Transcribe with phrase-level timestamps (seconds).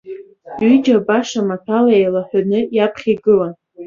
[0.67, 3.53] Ҩыџьа баша маҭәала еилаҳәаны иаԥхьа игылан.